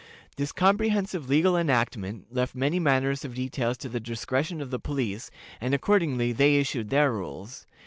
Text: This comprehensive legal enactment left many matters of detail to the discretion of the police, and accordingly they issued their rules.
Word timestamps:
This 0.35 0.51
comprehensive 0.51 1.29
legal 1.29 1.55
enactment 1.55 2.33
left 2.33 2.55
many 2.55 2.79
matters 2.79 3.23
of 3.23 3.35
detail 3.35 3.75
to 3.75 3.87
the 3.87 3.99
discretion 3.99 4.59
of 4.59 4.71
the 4.71 4.79
police, 4.79 5.29
and 5.61 5.75
accordingly 5.75 6.31
they 6.31 6.55
issued 6.55 6.89
their 6.89 7.11
rules. 7.11 7.67